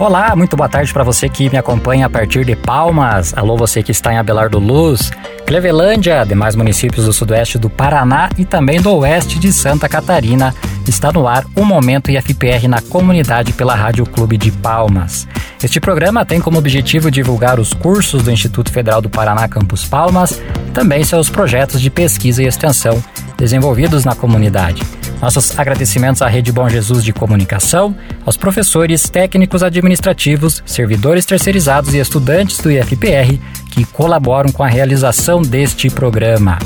Olá, 0.00 0.34
muito 0.34 0.56
boa 0.56 0.66
tarde 0.66 0.90
para 0.94 1.04
você 1.04 1.28
que 1.28 1.50
me 1.50 1.58
acompanha 1.58 2.06
a 2.06 2.08
partir 2.08 2.42
de 2.42 2.56
Palmas. 2.56 3.36
Alô, 3.36 3.54
você 3.54 3.82
que 3.82 3.92
está 3.92 4.10
em 4.10 4.16
Abelardo 4.16 4.58
Luz, 4.58 5.10
Clevelândia, 5.46 6.24
demais 6.24 6.56
municípios 6.56 7.04
do 7.04 7.12
sudoeste 7.12 7.58
do 7.58 7.68
Paraná 7.68 8.30
e 8.38 8.46
também 8.46 8.80
do 8.80 8.90
oeste 8.96 9.38
de 9.38 9.52
Santa 9.52 9.90
Catarina. 9.90 10.54
Está 10.88 11.12
no 11.12 11.28
ar 11.28 11.44
o 11.54 11.66
Momento 11.66 12.10
IFPR 12.10 12.66
na 12.66 12.80
comunidade 12.80 13.52
pela 13.52 13.74
Rádio 13.74 14.06
Clube 14.06 14.38
de 14.38 14.50
Palmas. 14.50 15.28
Este 15.62 15.78
programa 15.78 16.24
tem 16.24 16.40
como 16.40 16.56
objetivo 16.56 17.10
divulgar 17.10 17.60
os 17.60 17.74
cursos 17.74 18.22
do 18.22 18.30
Instituto 18.30 18.72
Federal 18.72 19.02
do 19.02 19.10
Paraná 19.10 19.46
Campus 19.48 19.84
Palmas 19.84 20.40
e 20.66 20.70
também 20.70 21.04
seus 21.04 21.28
projetos 21.28 21.78
de 21.78 21.90
pesquisa 21.90 22.42
e 22.42 22.46
extensão 22.46 23.04
desenvolvidos 23.36 24.06
na 24.06 24.14
comunidade. 24.14 24.80
Nossos 25.20 25.58
agradecimentos 25.58 26.22
à 26.22 26.28
Rede 26.28 26.50
Bom 26.50 26.66
Jesus 26.68 27.04
de 27.04 27.12
Comunicação, 27.12 27.94
aos 28.24 28.38
professores, 28.38 29.08
técnicos 29.10 29.62
administrativos, 29.62 30.62
servidores 30.64 31.26
terceirizados 31.26 31.92
e 31.92 31.98
estudantes 31.98 32.58
do 32.58 32.70
IFPR 32.70 33.38
que 33.70 33.84
colaboram 33.84 34.50
com 34.50 34.62
a 34.62 34.68
realização 34.68 35.42
deste 35.42 35.90
programa. 35.90 36.58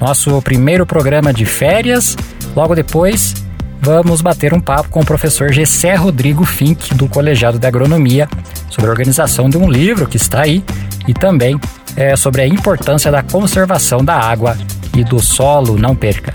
Nosso 0.00 0.42
primeiro 0.42 0.84
programa 0.84 1.32
de 1.32 1.46
férias, 1.46 2.16
logo 2.54 2.74
depois 2.74 3.34
vamos 3.80 4.20
bater 4.20 4.52
um 4.52 4.60
papo 4.60 4.88
com 4.88 5.00
o 5.00 5.06
professor 5.06 5.52
Gessé 5.52 5.94
Rodrigo 5.94 6.44
Fink, 6.44 6.94
do 6.94 7.08
Colegiado 7.08 7.60
de 7.60 7.66
Agronomia, 7.66 8.28
sobre 8.70 8.88
a 8.88 8.92
organização 8.92 9.48
de 9.48 9.56
um 9.56 9.70
livro 9.70 10.08
que 10.08 10.16
está 10.16 10.42
aí 10.42 10.64
e 11.06 11.14
também 11.14 11.60
é, 11.96 12.16
sobre 12.16 12.42
a 12.42 12.46
importância 12.46 13.10
da 13.12 13.22
conservação 13.22 14.04
da 14.04 14.16
água 14.16 14.56
e 14.96 15.04
do 15.04 15.20
solo. 15.20 15.78
Não 15.78 15.94
perca. 15.94 16.34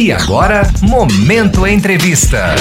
E 0.00 0.10
agora, 0.10 0.62
Momento 0.80 1.66
Entrevista. 1.66 2.54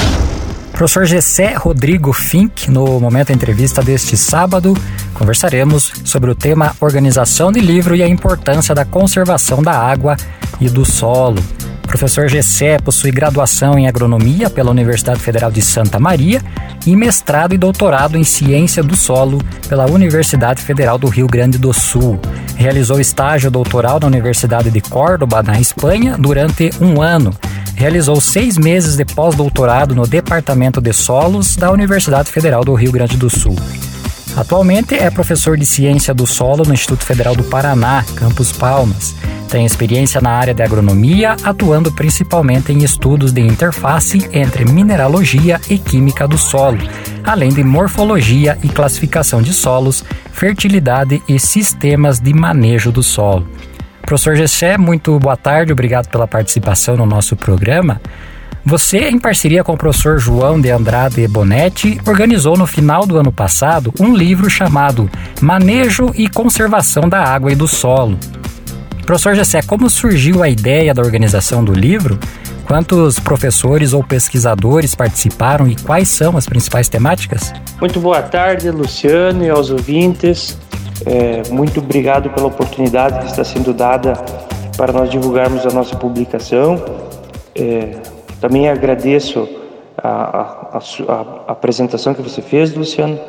Professor 0.73 1.05
Gessé 1.05 1.53
Rodrigo 1.53 2.11
Fink, 2.11 2.69
no 2.69 2.99
Momento 2.99 3.31
Entrevista 3.31 3.81
deste 3.81 4.17
sábado, 4.17 4.75
conversaremos 5.13 5.93
sobre 6.03 6.29
o 6.29 6.35
tema 6.35 6.75
Organização 6.81 7.49
de 7.49 7.61
Livro 7.61 7.95
e 7.95 8.03
a 8.03 8.07
importância 8.09 8.75
da 8.75 8.83
conservação 8.83 9.63
da 9.63 9.71
água 9.71 10.17
e 10.59 10.67
do 10.67 10.83
solo. 10.83 11.41
Professor 11.89 12.29
Gessé 12.29 12.77
possui 12.77 13.11
graduação 13.11 13.77
em 13.77 13.87
agronomia 13.87 14.47
pela 14.47 14.69
Universidade 14.69 15.19
Federal 15.19 15.51
de 15.51 15.59
Santa 15.59 15.99
Maria 15.99 16.39
e 16.85 16.95
mestrado 16.95 17.55
e 17.55 17.57
doutorado 17.57 18.15
em 18.15 18.23
ciência 18.23 18.83
do 18.83 18.95
solo 18.95 19.39
pela 19.67 19.89
Universidade 19.89 20.61
Federal 20.61 20.99
do 20.99 21.07
Rio 21.07 21.25
Grande 21.25 21.57
do 21.57 21.73
Sul. 21.73 22.19
Realizou 22.55 22.99
estágio 22.99 23.49
doutoral 23.49 23.99
na 23.99 24.05
Universidade 24.05 24.69
de 24.69 24.79
Córdoba, 24.81 25.41
na 25.41 25.59
Espanha, 25.59 26.15
durante 26.15 26.69
um 26.79 27.01
ano. 27.01 27.33
Realizou 27.75 28.21
seis 28.21 28.55
meses 28.55 28.95
de 28.95 29.03
pós-doutorado 29.03 29.95
no 29.95 30.05
Departamento 30.05 30.79
de 30.79 30.93
Solos 30.93 31.55
da 31.55 31.71
Universidade 31.71 32.31
Federal 32.31 32.63
do 32.63 32.75
Rio 32.75 32.91
Grande 32.91 33.17
do 33.17 33.31
Sul. 33.31 33.55
Atualmente 34.37 34.93
é 34.93 35.09
professor 35.09 35.57
de 35.57 35.65
Ciência 35.65 36.13
do 36.13 36.27
Solo 36.27 36.63
no 36.65 36.73
Instituto 36.73 37.03
Federal 37.03 37.35
do 37.35 37.43
Paraná, 37.45 38.05
Campus 38.15 38.51
Palmas. 38.51 39.15
Tem 39.49 39.65
experiência 39.65 40.21
na 40.21 40.29
área 40.29 40.53
de 40.53 40.61
agronomia, 40.61 41.35
atuando 41.43 41.91
principalmente 41.91 42.71
em 42.71 42.83
estudos 42.83 43.33
de 43.33 43.41
interface 43.41 44.29
entre 44.31 44.63
mineralogia 44.63 45.59
e 45.67 45.79
química 45.79 46.27
do 46.27 46.37
solo, 46.37 46.77
além 47.23 47.49
de 47.49 47.63
morfologia 47.63 48.59
e 48.63 48.69
classificação 48.69 49.41
de 49.41 49.51
solos, 49.51 50.05
fertilidade 50.31 51.21
e 51.27 51.39
sistemas 51.39 52.19
de 52.19 52.31
manejo 52.31 52.91
do 52.91 53.01
solo. 53.01 53.47
Professor 54.03 54.35
Gessé, 54.35 54.77
muito 54.77 55.17
boa 55.17 55.35
tarde, 55.35 55.73
obrigado 55.73 56.09
pela 56.09 56.27
participação 56.27 56.95
no 56.95 57.05
nosso 57.07 57.35
programa. 57.35 57.99
Você, 58.63 59.09
em 59.09 59.17
parceria 59.17 59.63
com 59.63 59.73
o 59.73 59.77
professor 59.77 60.19
João 60.19 60.61
de 60.61 60.69
Andrade 60.69 61.27
Bonetti, 61.27 61.99
organizou 62.05 62.55
no 62.55 62.67
final 62.67 63.03
do 63.05 63.17
ano 63.17 63.31
passado 63.31 63.91
um 63.99 64.15
livro 64.15 64.47
chamado 64.47 65.09
Manejo 65.41 66.11
e 66.15 66.29
Conservação 66.29 67.09
da 67.09 67.23
Água 67.23 67.51
e 67.51 67.55
do 67.55 67.67
Solo. 67.67 68.17
Professor 69.09 69.33
Jessé, 69.33 69.61
como 69.63 69.89
surgiu 69.89 70.43
a 70.43 70.49
ideia 70.49 70.93
da 70.93 71.01
organização 71.01 71.65
do 71.65 71.73
livro? 71.73 72.19
Quantos 72.67 73.19
professores 73.19 73.91
ou 73.91 74.03
pesquisadores 74.03 74.93
participaram 74.93 75.67
e 75.67 75.75
quais 75.75 76.07
são 76.07 76.37
as 76.37 76.45
principais 76.45 76.89
temáticas? 76.89 77.51
Muito 77.79 77.99
boa 77.99 78.21
tarde, 78.21 78.69
Luciano 78.69 79.43
e 79.43 79.49
aos 79.49 79.71
ouvintes. 79.71 80.59
É, 81.07 81.41
muito 81.49 81.79
obrigado 81.79 82.29
pela 82.29 82.45
oportunidade 82.45 83.17
que 83.21 83.31
está 83.31 83.43
sendo 83.43 83.73
dada 83.73 84.13
para 84.77 84.93
nós 84.93 85.09
divulgarmos 85.09 85.65
a 85.65 85.71
nossa 85.71 85.95
publicação. 85.95 86.79
É, 87.55 87.95
também 88.39 88.69
agradeço 88.69 89.49
a, 89.97 90.07
a, 90.07 90.77
a, 90.77 91.13
a, 91.47 91.51
apresentação 91.51 92.13
que 92.13 92.21
você 92.21 92.43
fez, 92.43 92.75
Luciano. 92.75 93.19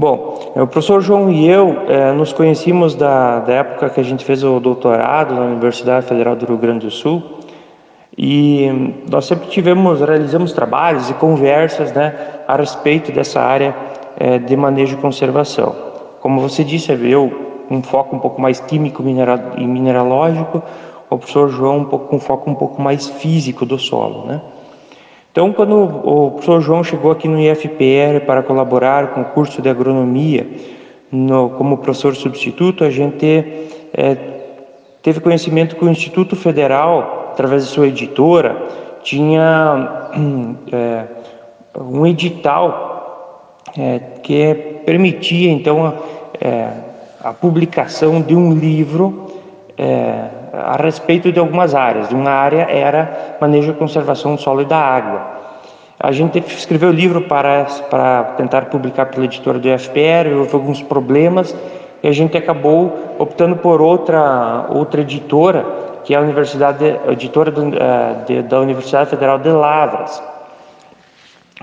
Bom, 0.00 0.54
o 0.56 0.66
professor 0.66 1.02
João 1.02 1.30
e 1.30 1.46
eu 1.46 1.82
é, 1.86 2.10
nos 2.12 2.32
conhecimos 2.32 2.94
da, 2.94 3.40
da 3.40 3.52
época 3.52 3.90
que 3.90 4.00
a 4.00 4.02
gente 4.02 4.24
fez 4.24 4.42
o 4.42 4.58
doutorado 4.58 5.34
na 5.34 5.42
Universidade 5.42 6.06
Federal 6.06 6.34
do 6.34 6.46
Rio 6.46 6.56
Grande 6.56 6.86
do 6.86 6.90
Sul 6.90 7.22
e 8.16 8.94
nós 9.10 9.26
sempre 9.26 9.48
tivemos, 9.48 10.00
realizamos 10.00 10.54
trabalhos 10.54 11.10
e 11.10 11.12
conversas 11.12 11.92
né, 11.92 12.14
a 12.48 12.56
respeito 12.56 13.12
dessa 13.12 13.42
área 13.42 13.76
é, 14.16 14.38
de 14.38 14.56
manejo 14.56 14.96
e 14.96 14.98
conservação. 15.02 15.76
Como 16.22 16.40
você 16.40 16.64
disse, 16.64 16.90
eu 16.92 17.66
um 17.70 17.82
foco 17.82 18.16
um 18.16 18.20
pouco 18.20 18.40
mais 18.40 18.58
químico 18.58 19.02
e 19.02 19.66
mineralógico, 19.66 20.62
o 21.10 21.18
professor 21.18 21.50
João 21.50 21.76
um 21.76 21.84
pouco, 21.84 22.16
um 22.16 22.18
foco 22.18 22.50
um 22.50 22.54
pouco 22.54 22.80
mais 22.80 23.06
físico 23.06 23.66
do 23.66 23.78
solo, 23.78 24.24
né? 24.24 24.40
Então, 25.32 25.52
quando 25.52 25.76
o 25.76 26.30
professor 26.32 26.60
João 26.60 26.82
chegou 26.82 27.12
aqui 27.12 27.28
no 27.28 27.38
IFPR 27.38 28.24
para 28.26 28.42
colaborar 28.42 29.08
com 29.08 29.20
o 29.20 29.24
curso 29.26 29.62
de 29.62 29.68
agronomia, 29.68 30.46
no, 31.10 31.50
como 31.50 31.78
professor 31.78 32.16
substituto, 32.16 32.82
a 32.82 32.90
gente 32.90 33.68
é, 33.92 34.16
teve 35.02 35.20
conhecimento 35.20 35.76
que 35.76 35.84
o 35.84 35.88
Instituto 35.88 36.34
Federal, 36.34 37.30
através 37.32 37.64
de 37.64 37.70
sua 37.70 37.86
editora, 37.86 38.60
tinha 39.04 40.10
é, 40.72 41.04
um 41.78 42.04
edital 42.06 43.56
é, 43.78 44.00
que 44.22 44.54
permitia, 44.84 45.52
então, 45.52 45.86
a, 45.86 47.28
a 47.28 47.32
publicação 47.32 48.20
de 48.20 48.34
um 48.34 48.52
livro 48.52 49.26
a 50.52 50.76
respeito 50.76 51.32
de 51.32 51.38
algumas 51.38 51.74
áreas. 51.74 52.10
Uma 52.10 52.30
área 52.30 52.66
era 52.68 53.36
manejo 53.40 53.70
e 53.70 53.74
conservação 53.74 54.34
do 54.34 54.40
solo 54.40 54.62
e 54.62 54.64
da 54.64 54.78
água. 54.78 55.40
A 55.98 56.12
gente 56.12 56.38
escreveu 56.38 56.88
o 56.88 56.92
livro 56.92 57.22
para, 57.22 57.64
para 57.90 58.24
tentar 58.36 58.66
publicar 58.66 59.06
pela 59.06 59.26
editora 59.26 59.58
do 59.58 59.68
IFPR, 59.68 60.34
houve 60.34 60.54
alguns 60.54 60.82
problemas 60.82 61.54
e 62.02 62.08
a 62.08 62.12
gente 62.12 62.36
acabou 62.36 63.16
optando 63.18 63.56
por 63.56 63.82
outra, 63.82 64.66
outra 64.70 65.02
editora, 65.02 65.64
que 66.02 66.14
é 66.14 66.16
a 66.16 66.20
Universidade, 66.22 66.98
editora 67.08 67.50
do, 67.50 67.70
eh, 67.76 68.42
da 68.42 68.60
Universidade 68.60 69.10
Federal 69.10 69.38
de 69.38 69.50
Lavras. 69.50 70.22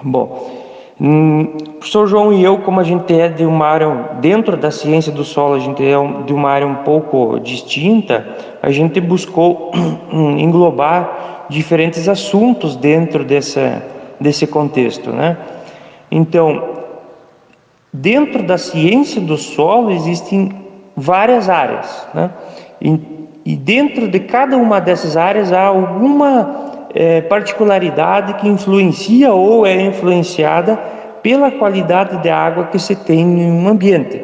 Bom, 0.03 0.56
Hum, 0.99 1.43
o 1.43 1.73
professor 1.73 2.07
João 2.07 2.33
e 2.33 2.43
eu, 2.43 2.57
como 2.59 2.79
a 2.79 2.83
gente 2.83 3.13
é 3.13 3.29
de 3.29 3.45
uma 3.45 3.67
área, 3.67 3.87
dentro 4.19 4.57
da 4.57 4.71
ciência 4.71 5.11
do 5.11 5.23
solo, 5.23 5.53
a 5.53 5.59
gente 5.59 5.83
é 5.83 5.95
de 6.25 6.33
uma 6.33 6.49
área 6.49 6.65
um 6.67 6.77
pouco 6.77 7.39
distinta, 7.39 8.27
a 8.63 8.71
gente 8.71 8.99
buscou 8.99 9.71
englobar 10.11 11.45
diferentes 11.49 12.09
assuntos 12.09 12.75
dentro 12.75 13.23
dessa, 13.23 13.83
desse 14.19 14.47
contexto, 14.47 15.11
né? 15.11 15.37
Então, 16.09 16.63
dentro 17.93 18.41
da 18.41 18.57
ciência 18.57 19.21
do 19.21 19.37
solo 19.37 19.91
existem 19.91 20.51
várias 20.95 21.47
áreas, 21.47 22.07
né? 22.11 22.31
E, 22.81 22.99
e 23.45 23.55
dentro 23.55 24.07
de 24.07 24.19
cada 24.21 24.57
uma 24.57 24.81
dessas 24.81 25.15
áreas 25.15 25.53
há 25.53 25.67
alguma 25.67 26.76
é, 26.99 27.21
particularidade 27.21 28.33
que 28.35 28.47
influencia 28.47 29.31
ou 29.31 29.67
é 29.67 29.79
influenciada 29.79 30.75
pela 31.21 31.51
qualidade 31.51 32.23
da 32.23 32.35
água 32.35 32.65
que 32.65 32.79
se 32.79 32.95
tem 32.95 33.19
em 33.19 33.51
um 33.51 33.67
ambiente. 33.67 34.19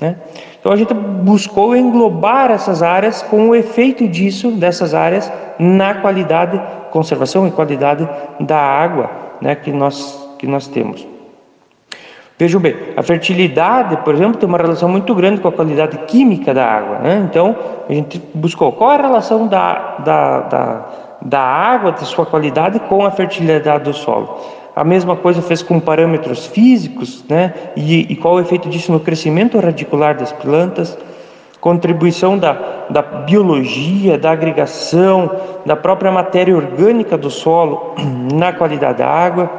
Né? 0.00 0.16
Então 0.58 0.72
a 0.72 0.76
gente 0.76 0.92
buscou 0.92 1.76
englobar 1.76 2.50
essas 2.50 2.82
áreas 2.82 3.22
com 3.22 3.50
o 3.50 3.54
efeito 3.54 4.08
disso, 4.08 4.50
dessas 4.50 4.92
áreas, 4.92 5.32
na 5.56 5.94
qualidade, 5.94 6.60
conservação 6.90 7.46
e 7.46 7.52
qualidade 7.52 8.08
da 8.40 8.58
água 8.58 9.08
né, 9.40 9.54
que, 9.54 9.70
nós, 9.70 10.28
que 10.36 10.48
nós 10.48 10.66
temos. 10.66 11.06
Vejam 12.36 12.60
bem, 12.60 12.74
a 12.96 13.02
fertilidade, 13.04 13.98
por 13.98 14.14
exemplo, 14.14 14.36
tem 14.36 14.48
uma 14.48 14.58
relação 14.58 14.88
muito 14.88 15.14
grande 15.14 15.40
com 15.40 15.46
a 15.46 15.52
qualidade 15.52 15.96
química 16.08 16.52
da 16.52 16.66
água. 16.66 16.98
Né? 16.98 17.26
Então, 17.30 17.56
a 17.88 17.92
gente 17.92 18.20
buscou 18.34 18.72
qual 18.72 18.90
é 18.92 18.96
a 18.96 19.02
relação 19.02 19.46
da, 19.46 19.96
da, 20.04 20.40
da 20.40 20.86
da 21.22 21.40
água, 21.40 21.92
de 21.92 22.04
sua 22.04 22.26
qualidade, 22.26 22.78
com 22.80 23.04
a 23.04 23.10
fertilidade 23.10 23.84
do 23.84 23.92
solo. 23.92 24.38
A 24.74 24.84
mesma 24.84 25.16
coisa 25.16 25.40
fez 25.40 25.62
com 25.62 25.80
parâmetros 25.80 26.46
físicos, 26.46 27.24
né? 27.28 27.54
E, 27.74 28.12
e 28.12 28.16
qual 28.16 28.34
o 28.34 28.40
efeito 28.40 28.68
disso 28.68 28.92
no 28.92 29.00
crescimento 29.00 29.58
radicular 29.58 30.14
das 30.14 30.32
plantas, 30.32 30.98
contribuição 31.60 32.36
da, 32.38 32.52
da 32.90 33.00
biologia, 33.00 34.18
da 34.18 34.30
agregação, 34.30 35.30
da 35.64 35.74
própria 35.74 36.12
matéria 36.12 36.54
orgânica 36.54 37.16
do 37.16 37.30
solo 37.30 37.94
na 38.34 38.52
qualidade 38.52 38.98
da 38.98 39.08
água, 39.08 39.50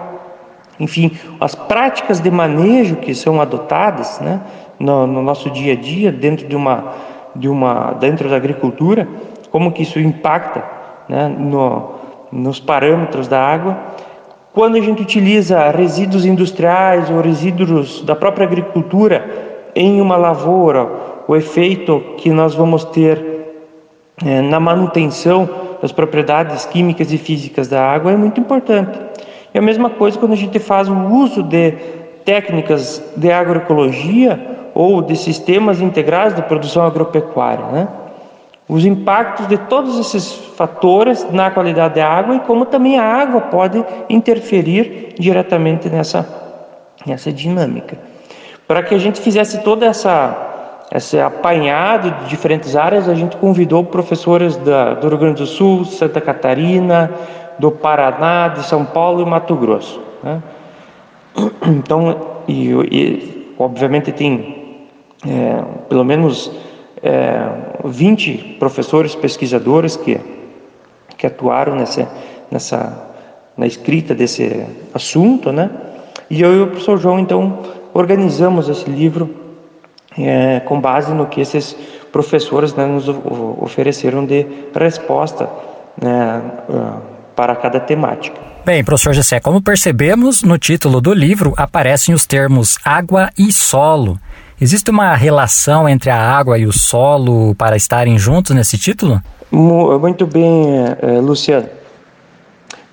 enfim, 0.79 1.17
as 1.39 1.55
práticas 1.55 2.19
de 2.19 2.29
manejo 2.29 2.97
que 2.97 3.15
são 3.15 3.41
adotadas 3.41 4.19
né, 4.19 4.39
no, 4.79 5.07
no 5.07 5.23
nosso 5.23 5.49
dia 5.49 5.73
a 5.73 5.75
dia 5.75 6.11
dentro 6.11 6.47
de 6.47 6.55
uma, 6.55 6.93
de 7.35 7.49
uma 7.49 7.93
dentro 7.93 8.29
da 8.29 8.35
agricultura, 8.35 9.07
como 9.49 9.71
que 9.71 9.81
isso 9.81 9.99
impacta 9.99 10.76
né, 11.07 11.27
no, 11.27 11.91
nos 12.31 12.59
parâmetros 12.59 13.27
da 13.27 13.41
água. 13.41 13.77
Quando 14.53 14.75
a 14.75 14.81
gente 14.81 15.01
utiliza 15.01 15.69
resíduos 15.69 16.25
industriais 16.25 17.09
ou 17.09 17.21
resíduos 17.21 18.01
da 18.01 18.15
própria 18.15 18.45
agricultura 18.45 19.69
em 19.75 20.01
uma 20.01 20.17
lavoura 20.17 21.07
o 21.27 21.35
efeito 21.35 22.01
que 22.17 22.29
nós 22.29 22.55
vamos 22.55 22.85
ter 22.85 23.37
é, 24.25 24.41
na 24.41 24.59
manutenção 24.59 25.47
das 25.81 25.91
propriedades 25.91 26.65
químicas 26.65 27.11
e 27.11 27.17
físicas 27.17 27.67
da 27.67 27.85
água 27.85 28.11
é 28.11 28.15
muito 28.15 28.39
importante. 28.39 28.99
É 29.53 29.59
a 29.59 29.61
mesma 29.61 29.89
coisa 29.89 30.17
quando 30.17 30.33
a 30.33 30.37
gente 30.37 30.57
faz 30.57 30.87
o 30.87 30.95
uso 30.95 31.43
de 31.43 31.71
técnicas 32.23 33.03
de 33.15 33.31
agroecologia 33.31 34.69
ou 34.73 35.01
de 35.01 35.15
sistemas 35.15 35.81
integrados 35.81 36.35
de 36.35 36.41
produção 36.43 36.83
agropecuária, 36.83 37.65
né? 37.65 37.87
Os 38.69 38.85
impactos 38.85 39.47
de 39.47 39.57
todos 39.57 39.97
esses 39.97 40.33
fatores 40.57 41.25
na 41.31 41.49
qualidade 41.49 41.95
da 41.95 42.07
água 42.07 42.35
e 42.35 42.39
como 42.41 42.65
também 42.65 42.99
a 42.99 43.03
água 43.03 43.41
pode 43.41 43.83
interferir 44.09 45.15
diretamente 45.17 45.89
nessa, 45.89 46.27
nessa 47.05 47.31
dinâmica. 47.31 47.97
Para 48.67 48.83
que 48.83 48.93
a 48.93 48.97
gente 48.97 49.21
fizesse 49.21 49.63
toda 49.63 49.85
essa 49.85 50.47
esse 50.93 51.19
apanhado 51.19 52.09
de 52.23 52.29
diferentes 52.29 52.75
áreas, 52.75 53.09
a 53.09 53.13
gente 53.13 53.35
convidou 53.37 53.83
professores 53.83 54.55
da, 54.55 54.93
do 54.93 55.09
Rio 55.09 55.17
Grande 55.17 55.41
do 55.41 55.45
Sul, 55.45 55.83
Santa 55.83 56.21
Catarina, 56.21 57.11
do 57.59 57.71
Paraná, 57.71 58.47
de 58.47 58.63
São 58.63 58.85
Paulo 58.85 59.21
e 59.21 59.25
Mato 59.25 59.55
Grosso. 59.55 59.99
Né? 60.23 60.41
Então, 61.67 62.15
e, 62.47 62.71
e, 62.71 63.53
obviamente 63.59 64.11
tem 64.13 64.87
é, 65.27 65.61
pelo 65.89 66.05
menos 66.05 66.51
é, 67.07 67.49
20 67.85 68.57
professores 68.59 69.15
pesquisadores 69.15 69.95
que, 69.95 70.19
que 71.17 71.25
atuaram 71.25 71.75
nessa, 71.75 72.07
nessa, 72.51 73.07
na 73.55 73.65
escrita 73.65 74.13
desse 74.13 74.65
assunto, 74.93 75.51
né? 75.51 75.69
E 76.29 76.41
eu 76.41 76.53
e 76.53 76.61
o 76.61 76.67
professor 76.67 76.97
João, 76.99 77.19
então, 77.19 77.59
organizamos 77.93 78.67
esse 78.67 78.89
livro 78.89 79.33
é, 80.17 80.59
com 80.59 80.81
base 80.81 81.13
no 81.13 81.27
que 81.27 81.39
esses 81.39 81.75
professores 82.11 82.73
né, 82.73 82.85
nos 82.85 83.07
ofereceram 83.61 84.25
de 84.25 84.45
resposta 84.75 85.49
né, 86.01 86.41
ah, 86.69 86.97
para 87.35 87.55
cada 87.55 87.79
temática. 87.79 88.35
Bem, 88.65 88.83
professor 88.83 89.13
Gessé, 89.13 89.39
como 89.39 89.61
percebemos, 89.61 90.43
no 90.43 90.57
título 90.57 90.99
do 90.99 91.13
livro 91.13 91.53
aparecem 91.55 92.13
os 92.13 92.25
termos 92.25 92.77
água 92.83 93.29
e 93.37 93.51
solo. 93.51 94.19
Existe 94.59 94.89
uma 94.89 95.13
relação 95.13 95.87
entre 95.87 96.09
a 96.09 96.19
água 96.19 96.57
e 96.57 96.65
o 96.65 96.71
solo 96.73 97.53
para 97.53 97.75
estarem 97.75 98.17
juntos 98.17 98.55
nesse 98.55 98.75
título? 98.75 99.21
Muito 99.51 100.25
bem, 100.25 100.83
eh, 100.99 101.19
Luciano. 101.21 101.69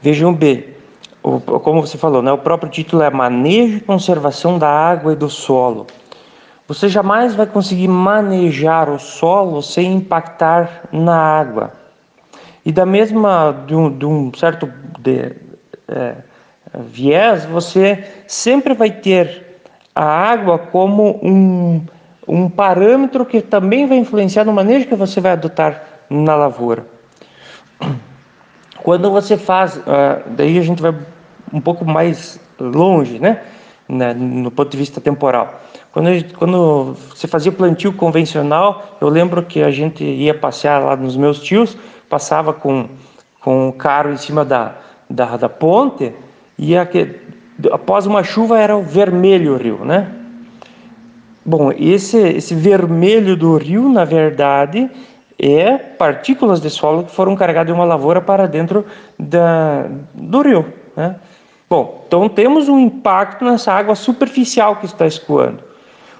Vejam 0.02 0.34
bem, 0.34 0.66
como 1.22 1.80
você 1.80 1.96
falou, 1.96 2.20
né, 2.20 2.30
o 2.30 2.36
próprio 2.36 2.70
título 2.70 3.02
é 3.02 3.08
Manejo 3.08 3.78
e 3.78 3.80
Conservação 3.80 4.58
da 4.58 4.68
Água 4.68 5.14
e 5.14 5.16
do 5.16 5.30
Solo. 5.30 5.86
Você 6.68 6.86
jamais 6.86 7.34
vai 7.34 7.46
conseguir 7.46 7.88
manejar 7.88 8.90
o 8.90 8.98
solo 8.98 9.62
sem 9.62 9.94
impactar 9.94 10.82
na 10.92 11.16
água. 11.16 11.72
E 12.62 12.72
da 12.72 12.84
mesma, 12.84 13.64
de 13.66 13.74
um, 13.74 13.90
de 13.90 14.04
um 14.04 14.30
certo 14.34 14.70
de, 14.98 15.32
é, 15.88 16.14
viés, 16.78 17.46
você 17.46 18.04
sempre 18.26 18.74
vai 18.74 18.90
ter 18.90 19.43
a 19.94 20.04
água 20.04 20.58
como 20.58 21.20
um, 21.22 21.84
um 22.26 22.48
parâmetro 22.48 23.24
que 23.24 23.40
também 23.40 23.86
vai 23.86 23.98
influenciar 23.98 24.44
no 24.44 24.52
manejo 24.52 24.86
que 24.86 24.94
você 24.94 25.20
vai 25.20 25.32
adotar 25.32 25.82
na 26.10 26.34
lavoura. 26.34 26.86
Quando 28.82 29.10
você 29.10 29.36
faz, 29.36 29.80
ah, 29.86 30.20
daí 30.26 30.58
a 30.58 30.62
gente 30.62 30.82
vai 30.82 30.94
um 31.52 31.60
pouco 31.60 31.84
mais 31.84 32.40
longe, 32.58 33.18
né? 33.18 33.40
no 33.88 34.50
ponto 34.50 34.70
de 34.70 34.76
vista 34.76 35.00
temporal. 35.00 35.60
Quando, 35.92 36.12
gente, 36.12 36.34
quando 36.34 36.96
você 37.14 37.28
fazia 37.28 37.52
plantio 37.52 37.92
convencional, 37.92 38.96
eu 39.00 39.08
lembro 39.08 39.42
que 39.42 39.62
a 39.62 39.70
gente 39.70 40.02
ia 40.02 40.34
passear 40.34 40.82
lá 40.82 40.96
nos 40.96 41.16
meus 41.16 41.38
tios, 41.40 41.76
passava 42.08 42.52
com, 42.52 42.88
com 43.40 43.68
o 43.68 43.72
carro 43.72 44.10
em 44.10 44.16
cima 44.16 44.44
da, 44.44 44.74
da, 45.08 45.36
da 45.36 45.48
ponte, 45.48 46.12
e 46.58 46.76
aqui, 46.76 47.20
após 47.70 48.06
uma 48.06 48.22
chuva 48.22 48.58
era 48.58 48.76
o 48.76 48.82
vermelho 48.82 49.54
o 49.54 49.56
rio, 49.56 49.84
né? 49.84 50.10
Bom, 51.44 51.70
esse, 51.72 52.18
esse 52.18 52.54
vermelho 52.54 53.36
do 53.36 53.56
rio, 53.56 53.88
na 53.88 54.04
verdade, 54.04 54.90
é 55.38 55.76
partículas 55.76 56.60
de 56.60 56.70
solo 56.70 57.04
que 57.04 57.10
foram 57.10 57.36
carregadas 57.36 57.66
de 57.66 57.72
uma 57.72 57.84
lavoura 57.84 58.20
para 58.20 58.46
dentro 58.46 58.86
da, 59.18 59.86
do 60.14 60.40
rio, 60.40 60.72
né? 60.96 61.16
Bom, 61.68 62.04
então 62.06 62.28
temos 62.28 62.68
um 62.68 62.78
impacto 62.78 63.44
nessa 63.44 63.72
água 63.72 63.94
superficial 63.94 64.76
que 64.76 64.86
está 64.86 65.06
escoando. 65.06 65.60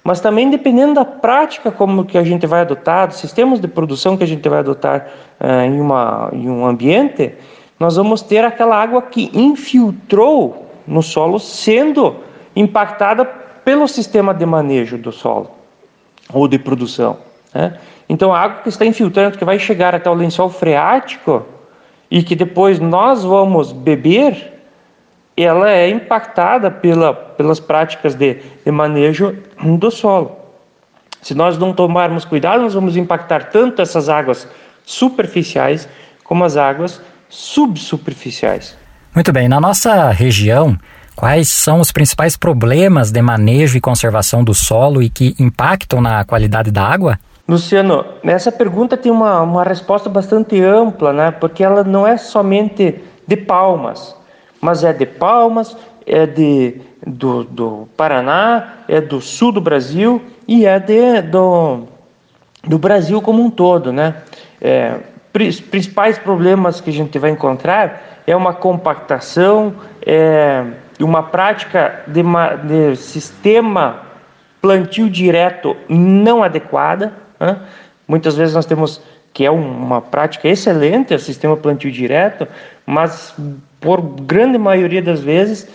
Mas 0.02 0.20
também 0.20 0.50
dependendo 0.50 0.94
da 0.94 1.04
prática 1.04 1.70
como 1.70 2.04
que 2.04 2.19
a 2.19 2.22
gente 2.22 2.46
vai 2.46 2.60
adotar, 2.60 3.08
dos 3.08 3.16
sistemas 3.16 3.60
de 3.60 3.69
produção 3.69 4.16
que 4.16 4.25
a 4.25 4.26
gente 4.26 4.46
vai 4.46 4.58
adotar 4.58 5.06
uh, 5.40 5.64
em, 5.64 5.81
uma, 5.81 6.28
em 6.32 6.48
um 6.50 6.66
ambiente, 6.66 7.32
nós 7.81 7.96
vamos 7.96 8.20
ter 8.20 8.44
aquela 8.44 8.76
água 8.76 9.00
que 9.00 9.31
infiltrou 9.32 10.63
no 10.86 11.02
solo 11.02 11.38
sendo 11.38 12.16
impactada 12.54 13.25
pelo 13.64 13.88
sistema 13.88 14.34
de 14.34 14.44
manejo 14.44 14.98
do 14.98 15.10
solo 15.10 15.50
ou 16.32 16.46
de 16.46 16.58
produção. 16.58 17.19
Né? 17.54 17.78
Então 18.08 18.32
a 18.32 18.40
água 18.40 18.62
que 18.62 18.69
está 18.69 18.84
infiltrando, 18.84 19.38
que 19.38 19.44
vai 19.44 19.58
chegar 19.58 19.94
até 19.94 20.10
o 20.10 20.14
lençol 20.14 20.50
freático 20.50 21.44
e 22.10 22.22
que 22.22 22.36
depois 22.36 22.78
nós 22.78 23.25
vamos 23.25 23.72
beber, 23.72 24.52
ela 25.36 25.70
é 25.70 25.88
impactada 25.88 26.70
pela, 26.70 27.12
pelas 27.12 27.58
práticas 27.58 28.14
de, 28.14 28.40
de 28.64 28.70
manejo 28.70 29.36
do 29.78 29.90
solo. 29.90 30.36
Se 31.22 31.34
nós 31.34 31.56
não 31.58 31.72
tomarmos 31.72 32.25
cuidado, 32.25 32.62
nós 32.62 32.75
vamos 32.75 32.96
impactar 32.96 33.48
tanto 33.50 33.81
essas 33.81 34.08
águas 34.08 34.46
superficiais 34.84 35.88
como 36.22 36.44
as 36.44 36.56
águas 36.56 37.00
subsuperficiais. 37.29 38.76
Muito 39.14 39.32
bem, 39.32 39.48
na 39.48 39.60
nossa 39.60 40.10
região, 40.10 40.76
quais 41.14 41.48
são 41.48 41.80
os 41.80 41.92
principais 41.92 42.36
problemas 42.36 43.10
de 43.10 43.22
manejo 43.22 43.78
e 43.78 43.80
conservação 43.80 44.42
do 44.42 44.52
solo 44.54 45.02
e 45.02 45.08
que 45.08 45.34
impactam 45.38 46.00
na 46.00 46.24
qualidade 46.24 46.70
da 46.70 46.82
água? 46.82 47.18
Luciano, 47.46 48.04
essa 48.24 48.50
pergunta 48.50 48.96
tem 48.96 49.12
uma, 49.12 49.42
uma 49.42 49.62
resposta 49.62 50.08
bastante 50.08 50.60
ampla, 50.60 51.12
né? 51.12 51.30
porque 51.30 51.62
ela 51.62 51.84
não 51.84 52.06
é 52.06 52.16
somente 52.16 53.02
de 53.26 53.36
palmas 53.36 54.14
mas 54.64 54.82
é 54.82 54.94
de 54.94 55.04
Palmas, 55.04 55.76
é 56.06 56.24
de, 56.24 56.80
do, 57.06 57.44
do 57.44 57.88
Paraná, 57.98 58.78
é 58.88 58.98
do 58.98 59.20
sul 59.20 59.52
do 59.52 59.60
Brasil 59.60 60.22
e 60.48 60.64
é 60.64 60.78
de, 60.78 61.20
do, 61.20 61.82
do 62.66 62.78
Brasil 62.78 63.20
como 63.20 63.42
um 63.42 63.50
todo. 63.50 63.92
Né? 63.92 64.14
É, 64.62 64.94
os 65.38 65.60
principais 65.60 66.18
problemas 66.18 66.80
que 66.80 66.88
a 66.88 66.92
gente 66.94 67.18
vai 67.18 67.30
encontrar 67.30 68.13
é 68.26 68.34
uma 68.34 68.52
compactação, 68.52 69.74
é 70.04 70.64
uma 71.00 71.22
prática 71.22 72.02
de, 72.06 72.22
uma, 72.22 72.54
de 72.54 72.96
sistema 72.96 74.02
plantio 74.60 75.10
direto 75.10 75.76
não 75.88 76.43
adequada. 76.43 77.12
Né? 77.38 77.58
Muitas 78.08 78.36
vezes 78.36 78.54
nós 78.54 78.66
temos 78.66 79.00
que 79.32 79.44
é 79.44 79.50
uma 79.50 80.00
prática 80.00 80.48
excelente, 80.48 81.12
o 81.12 81.19
sistema 81.19 81.56
plantio 81.56 81.90
direto, 81.90 82.46
mas 82.86 83.34
por 83.81 84.00
grande 84.00 84.56
maioria 84.56 85.02
das 85.02 85.20
vezes, 85.20 85.69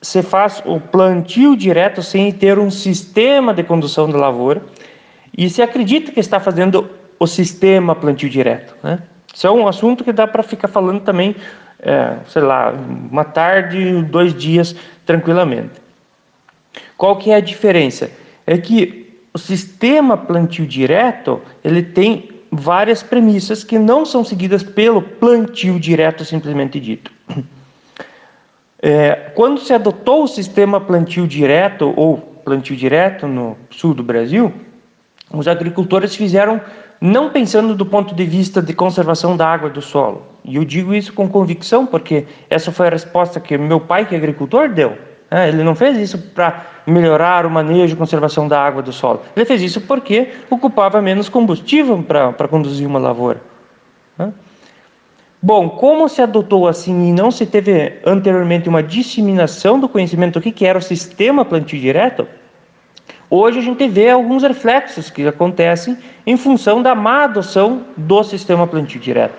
se 0.00 0.22
faz 0.22 0.62
o 0.64 0.80
plantio 0.80 1.54
direto 1.54 2.02
sem 2.02 2.32
ter 2.32 2.58
um 2.58 2.70
sistema 2.70 3.52
de 3.52 3.62
condução 3.62 4.10
da 4.10 4.18
lavoura 4.18 4.62
e 5.36 5.48
se 5.48 5.62
acredita 5.62 6.10
que 6.10 6.20
está 6.20 6.40
fazendo 6.40 6.90
o 7.18 7.26
sistema 7.26 7.94
plantio 7.94 8.28
direto. 8.28 8.74
Né? 8.82 8.98
Isso 9.32 9.46
é 9.46 9.50
um 9.50 9.68
assunto 9.68 10.02
que 10.02 10.12
dá 10.12 10.26
para 10.26 10.42
ficar 10.42 10.68
falando 10.68 11.00
também, 11.00 11.36
é, 11.82 12.16
sei 12.28 12.42
lá, 12.42 12.72
uma 13.10 13.24
tarde, 13.24 14.02
dois 14.02 14.32
dias, 14.32 14.74
tranquilamente. 15.04 15.82
Qual 16.96 17.16
que 17.16 17.30
é 17.32 17.36
a 17.36 17.40
diferença? 17.40 18.10
É 18.46 18.56
que 18.56 19.20
o 19.34 19.38
sistema 19.38 20.16
plantio 20.16 20.66
direto 20.66 21.40
ele 21.64 21.82
tem 21.82 22.30
várias 22.50 23.02
premissas 23.02 23.64
que 23.64 23.78
não 23.78 24.04
são 24.04 24.24
seguidas 24.24 24.62
pelo 24.62 25.02
plantio 25.02 25.80
direto 25.80 26.24
simplesmente 26.24 26.78
dito. 26.78 27.10
É, 28.84 29.30
quando 29.36 29.60
se 29.60 29.72
adotou 29.72 30.24
o 30.24 30.28
sistema 30.28 30.80
plantio 30.80 31.26
direto 31.26 31.94
ou 31.96 32.18
plantio 32.18 32.76
direto 32.76 33.28
no 33.28 33.56
sul 33.70 33.94
do 33.94 34.02
Brasil, 34.02 34.52
os 35.30 35.46
agricultores 35.46 36.14
fizeram 36.16 36.60
não 37.02 37.30
pensando 37.30 37.74
do 37.74 37.84
ponto 37.84 38.14
de 38.14 38.24
vista 38.24 38.62
de 38.62 38.72
conservação 38.72 39.36
da 39.36 39.48
água 39.48 39.68
e 39.68 39.72
do 39.72 39.82
solo. 39.82 40.22
E 40.44 40.54
eu 40.54 40.64
digo 40.64 40.94
isso 40.94 41.12
com 41.12 41.28
convicção, 41.28 41.84
porque 41.84 42.26
essa 42.48 42.70
foi 42.70 42.86
a 42.86 42.90
resposta 42.90 43.40
que 43.40 43.58
meu 43.58 43.80
pai, 43.80 44.06
que 44.06 44.14
é 44.14 44.18
agricultor, 44.18 44.68
deu. 44.68 44.96
É, 45.28 45.48
ele 45.48 45.64
não 45.64 45.74
fez 45.74 45.98
isso 45.98 46.16
para 46.16 46.64
melhorar 46.86 47.44
o 47.44 47.50
manejo 47.50 47.94
e 47.94 47.96
conservação 47.96 48.46
da 48.46 48.62
água 48.62 48.82
e 48.82 48.84
do 48.84 48.92
solo. 48.92 49.20
Ele 49.34 49.44
fez 49.44 49.62
isso 49.62 49.80
porque 49.80 50.28
ocupava 50.48 51.02
menos 51.02 51.28
combustível 51.28 52.00
para 52.04 52.46
conduzir 52.46 52.86
uma 52.86 53.00
lavoura. 53.00 53.42
É. 54.20 54.28
Bom, 55.42 55.70
como 55.70 56.08
se 56.08 56.22
adotou 56.22 56.68
assim 56.68 57.08
e 57.08 57.12
não 57.12 57.32
se 57.32 57.46
teve 57.46 57.98
anteriormente 58.06 58.68
uma 58.68 58.80
disseminação 58.80 59.80
do 59.80 59.88
conhecimento 59.88 60.38
do 60.38 60.52
que 60.52 60.64
era 60.64 60.78
o 60.78 60.82
sistema 60.82 61.44
plantio 61.44 61.80
direto, 61.80 62.28
Hoje 63.34 63.60
a 63.60 63.62
gente 63.62 63.88
vê 63.88 64.10
alguns 64.10 64.42
reflexos 64.42 65.08
que 65.08 65.26
acontecem 65.26 65.96
em 66.26 66.36
função 66.36 66.82
da 66.82 66.94
má 66.94 67.24
adoção 67.24 67.84
do 67.96 68.22
sistema 68.22 68.66
plantio 68.66 69.00
direto. 69.00 69.32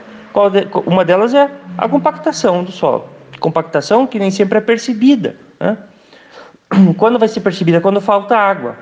Uma 0.88 1.06
delas 1.06 1.36
é 1.36 1.48
a 1.78 1.88
compactação 1.88 2.64
do 2.64 2.72
solo. 2.72 3.08
Compactação 3.40 4.08
que 4.08 4.18
nem 4.18 4.32
sempre 4.32 4.58
é 4.58 4.62
percebida. 4.62 5.36
Né? 5.60 5.78
Quando 6.98 7.20
vai 7.20 7.28
ser 7.28 7.42
percebida? 7.42 7.80
Quando 7.80 8.02
falta 8.02 8.36
água. 8.36 8.76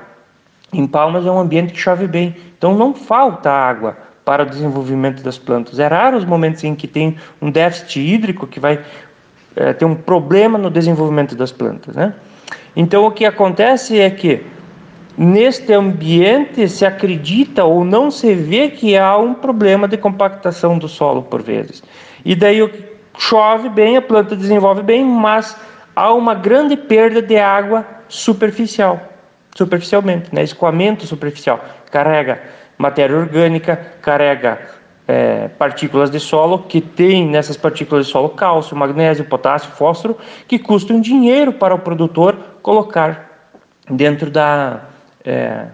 Em 0.72 0.86
Palmas 0.86 1.26
é 1.26 1.30
um 1.30 1.38
ambiente 1.38 1.74
que 1.74 1.78
chove 1.78 2.06
bem, 2.06 2.34
então 2.56 2.74
não 2.74 2.94
falta 2.94 3.50
água 3.50 3.98
para 4.24 4.44
o 4.44 4.46
desenvolvimento 4.46 5.22
das 5.22 5.36
plantas. 5.36 5.78
É 5.78 5.88
raro 5.88 6.16
os 6.16 6.24
momentos 6.24 6.64
em 6.64 6.74
que 6.74 6.88
tem 6.88 7.18
um 7.38 7.50
déficit 7.50 8.00
hídrico 8.00 8.46
que 8.46 8.58
vai 8.58 8.82
é, 9.54 9.74
ter 9.74 9.84
um 9.84 9.94
problema 9.94 10.56
no 10.56 10.70
desenvolvimento 10.70 11.36
das 11.36 11.52
plantas. 11.52 11.94
Né? 11.94 12.14
Então 12.74 13.04
o 13.04 13.10
que 13.10 13.26
acontece 13.26 14.00
é 14.00 14.08
que 14.08 14.42
neste 15.16 15.72
ambiente 15.72 16.68
se 16.68 16.84
acredita 16.84 17.64
ou 17.64 17.84
não 17.84 18.10
se 18.10 18.34
vê 18.34 18.68
que 18.68 18.96
há 18.96 19.16
um 19.16 19.34
problema 19.34 19.86
de 19.86 19.96
compactação 19.96 20.78
do 20.78 20.88
solo 20.88 21.22
por 21.22 21.42
vezes. 21.42 21.82
E 22.24 22.34
daí 22.34 22.60
chove 23.18 23.68
bem, 23.68 23.96
a 23.96 24.02
planta 24.02 24.34
desenvolve 24.34 24.82
bem, 24.82 25.04
mas 25.04 25.56
há 25.94 26.12
uma 26.12 26.34
grande 26.34 26.76
perda 26.76 27.20
de 27.20 27.36
água 27.36 27.86
superficial, 28.08 29.00
superficialmente, 29.54 30.34
né? 30.34 30.42
escoamento 30.42 31.06
superficial. 31.06 31.62
Carrega 31.90 32.42
matéria 32.78 33.16
orgânica, 33.16 33.76
carrega 34.00 34.58
é, 35.06 35.48
partículas 35.48 36.10
de 36.10 36.18
solo, 36.18 36.60
que 36.60 36.80
tem 36.80 37.26
nessas 37.26 37.56
partículas 37.56 38.06
de 38.06 38.12
solo 38.12 38.30
cálcio, 38.30 38.76
magnésio, 38.76 39.24
potássio, 39.24 39.70
fósforo, 39.72 40.16
que 40.48 40.58
custam 40.58 41.00
dinheiro 41.00 41.52
para 41.52 41.74
o 41.74 41.78
produtor 41.78 42.36
colocar 42.62 43.30
dentro 43.90 44.30
da, 44.30 44.80
é, 45.24 45.66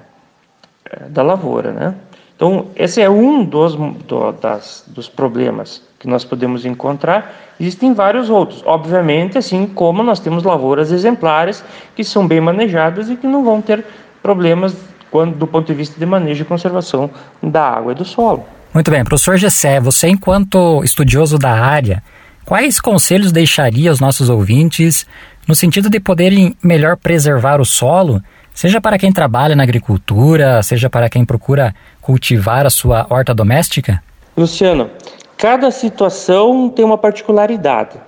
é, 0.90 1.08
da 1.08 1.22
lavoura. 1.22 1.72
Né? 1.72 1.94
Então, 2.36 2.68
esse 2.76 3.00
é 3.00 3.10
um 3.10 3.44
dos, 3.44 3.74
do, 3.74 4.32
das, 4.32 4.84
dos 4.86 5.08
problemas 5.08 5.82
que 5.98 6.06
nós 6.06 6.24
podemos 6.24 6.64
encontrar. 6.64 7.34
Existem 7.58 7.92
vários 7.92 8.30
outros, 8.30 8.62
obviamente, 8.64 9.36
assim 9.36 9.66
como 9.66 10.02
nós 10.02 10.20
temos 10.20 10.44
lavouras 10.44 10.92
exemplares 10.92 11.64
que 11.96 12.04
são 12.04 12.26
bem 12.26 12.40
manejadas 12.40 13.10
e 13.10 13.16
que 13.16 13.26
não 13.26 13.44
vão 13.44 13.60
ter 13.60 13.84
problemas 14.22 14.76
quando, 15.10 15.34
do 15.36 15.46
ponto 15.46 15.66
de 15.66 15.74
vista 15.74 15.98
de 15.98 16.06
manejo 16.06 16.42
e 16.42 16.44
conservação 16.44 17.10
da 17.42 17.62
água 17.62 17.92
e 17.92 17.94
do 17.94 18.04
solo. 18.04 18.46
Muito 18.72 18.90
bem, 18.90 19.02
professor 19.02 19.36
Gessé, 19.36 19.80
você 19.80 20.08
enquanto 20.08 20.84
estudioso 20.84 21.38
da 21.38 21.52
área, 21.52 22.02
quais 22.44 22.80
conselhos 22.80 23.32
deixaria 23.32 23.90
aos 23.90 23.98
nossos 23.98 24.28
ouvintes 24.28 25.06
no 25.48 25.54
sentido 25.54 25.88
de 25.88 25.98
poderem 25.98 26.54
melhor 26.62 26.96
preservar 26.96 27.60
o 27.60 27.64
solo 27.64 28.22
seja 28.58 28.80
para 28.80 28.98
quem 28.98 29.12
trabalha 29.12 29.54
na 29.54 29.62
agricultura, 29.62 30.60
seja 30.64 30.90
para 30.90 31.08
quem 31.08 31.24
procura 31.24 31.72
cultivar 32.00 32.66
a 32.66 32.70
sua 32.70 33.06
horta 33.08 33.32
doméstica? 33.32 34.02
Luciano, 34.36 34.90
cada 35.36 35.70
situação 35.70 36.68
tem 36.68 36.84
uma 36.84 36.98
particularidade. 36.98 38.00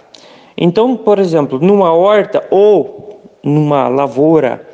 Então, 0.58 0.96
por 0.96 1.20
exemplo, 1.20 1.60
numa 1.60 1.92
horta 1.92 2.44
ou 2.50 3.22
numa 3.44 3.86
lavoura 3.86 4.66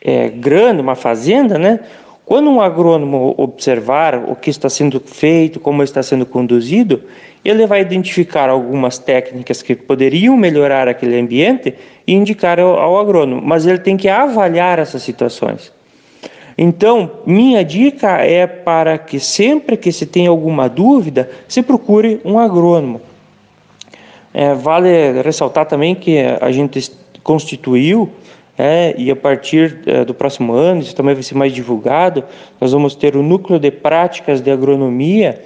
é, 0.00 0.28
grande, 0.28 0.80
uma 0.80 0.94
fazenda, 0.94 1.58
né? 1.58 1.80
Quando 2.24 2.48
um 2.48 2.60
agrônomo 2.60 3.34
observar 3.36 4.16
o 4.16 4.34
que 4.34 4.48
está 4.48 4.70
sendo 4.70 4.98
feito, 4.98 5.60
como 5.60 5.82
está 5.82 6.02
sendo 6.02 6.24
conduzido, 6.24 7.02
ele 7.44 7.66
vai 7.66 7.82
identificar 7.82 8.48
algumas 8.48 8.96
técnicas 8.96 9.60
que 9.60 9.76
poderiam 9.76 10.34
melhorar 10.34 10.88
aquele 10.88 11.20
ambiente 11.20 11.74
e 12.06 12.14
indicar 12.14 12.58
ao, 12.58 12.78
ao 12.78 12.98
agrônomo, 12.98 13.42
mas 13.44 13.66
ele 13.66 13.78
tem 13.78 13.96
que 13.96 14.08
avaliar 14.08 14.78
essas 14.78 15.02
situações. 15.02 15.70
Então, 16.56 17.10
minha 17.26 17.62
dica 17.62 18.18
é 18.18 18.46
para 18.46 18.96
que 18.96 19.20
sempre 19.20 19.76
que 19.76 19.92
se 19.92 20.06
tem 20.06 20.26
alguma 20.26 20.68
dúvida, 20.68 21.30
se 21.46 21.62
procure 21.62 22.20
um 22.24 22.38
agrônomo. 22.38 23.02
É, 24.32 24.54
vale 24.54 25.20
ressaltar 25.22 25.66
também 25.66 25.94
que 25.94 26.18
a 26.40 26.50
gente 26.50 26.90
constituiu 27.22 28.10
é, 28.56 28.94
e 28.96 29.10
a 29.10 29.16
partir 29.16 29.80
é, 29.86 30.04
do 30.04 30.14
próximo 30.14 30.52
ano, 30.52 30.80
isso 30.80 30.94
também 30.94 31.14
vai 31.14 31.22
ser 31.22 31.34
mais 31.34 31.52
divulgado, 31.52 32.24
nós 32.60 32.72
vamos 32.72 32.94
ter 32.94 33.16
o 33.16 33.22
núcleo 33.22 33.58
de 33.58 33.70
práticas 33.70 34.40
de 34.40 34.50
agronomia, 34.50 35.42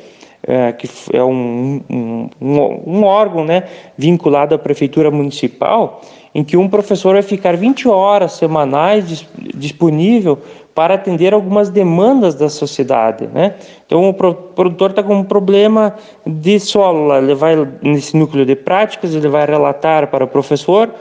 é, 0.46 0.72
que 0.72 0.88
é 1.12 1.22
um, 1.22 1.80
um, 1.90 2.30
um, 2.40 3.04
órgão 3.04 3.44
né, 3.44 3.64
vinculado 3.96 4.54
à 4.54 4.58
prefeitura 4.58 5.10
municipal, 5.10 6.02
em 6.34 6.44
que 6.44 6.56
um 6.56 6.68
professor 6.68 7.14
vai 7.14 7.22
ficar 7.22 7.56
20 7.56 7.88
horas 7.88 8.32
semanais 8.32 9.26
disponível 9.54 10.38
para 10.74 10.94
atender 10.94 11.34
algumas 11.34 11.70
demandas 11.70 12.36
da 12.36 12.48
sociedade. 12.48 13.26
Né? 13.26 13.54
Então, 13.84 14.08
o 14.08 14.14
produtor 14.14 14.90
está 14.90 15.02
com 15.02 15.16
um 15.16 15.24
problema 15.24 15.96
de 16.24 16.60
solo, 16.60 17.12
ele 17.16 17.34
vai 17.34 17.56
nesse 17.82 18.16
núcleo 18.16 18.46
de 18.46 18.54
práticas, 18.54 19.14
ele 19.14 19.28
vai 19.28 19.44
relatar 19.44 20.06
para 20.06 20.24
o 20.24 20.28
professor, 20.28 20.94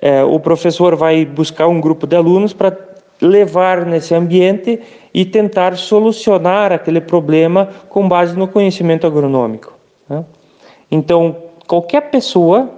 é, 0.00 0.22
o 0.22 0.38
professor 0.38 0.96
vai 0.96 1.24
buscar 1.24 1.66
um 1.66 1.80
grupo 1.80 2.06
de 2.06 2.16
alunos 2.16 2.52
para 2.52 2.76
levar 3.20 3.84
nesse 3.84 4.14
ambiente 4.14 4.80
e 5.12 5.24
tentar 5.24 5.76
solucionar 5.76 6.72
aquele 6.72 7.00
problema 7.00 7.68
com 7.88 8.08
base 8.08 8.36
no 8.36 8.46
conhecimento 8.46 9.06
agronômico. 9.06 9.72
Né? 10.08 10.24
Então, 10.90 11.36
qualquer 11.66 12.10
pessoa 12.10 12.70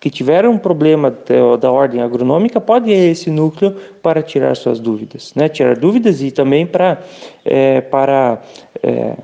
que 0.00 0.10
tiver 0.10 0.46
um 0.46 0.58
problema 0.58 1.14
da, 1.58 1.70
ordem 1.70 2.00
agronômica 2.00 2.60
pode 2.60 2.90
ir 2.90 2.94
a 2.94 3.10
esse 3.10 3.30
núcleo 3.30 3.76
para 4.02 4.22
tirar 4.22 4.54
suas 4.54 4.78
dúvidas, 4.78 5.32
né? 5.34 5.48
tirar 5.48 5.76
dúvidas 5.76 6.22
e 6.22 6.30
também 6.30 6.66
para, 6.66 6.98
é, 7.44 7.80
para 7.80 8.40
é, 8.82 9.14